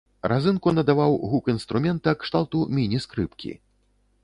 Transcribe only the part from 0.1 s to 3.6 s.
Разынку надаваў гук інструмента кшталту міні-скрыпкі.